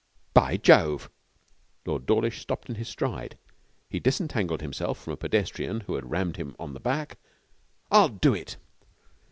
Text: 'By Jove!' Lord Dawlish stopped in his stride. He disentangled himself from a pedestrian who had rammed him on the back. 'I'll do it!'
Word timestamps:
'By 0.33 0.57
Jove!' 0.57 1.11
Lord 1.85 2.07
Dawlish 2.07 2.41
stopped 2.41 2.67
in 2.69 2.73
his 2.77 2.89
stride. 2.89 3.37
He 3.87 3.99
disentangled 3.99 4.59
himself 4.59 4.97
from 4.99 5.13
a 5.13 5.17
pedestrian 5.17 5.81
who 5.81 5.93
had 5.93 6.09
rammed 6.09 6.37
him 6.37 6.55
on 6.57 6.73
the 6.73 6.79
back. 6.79 7.19
'I'll 7.91 8.09
do 8.09 8.33
it!' 8.33 8.57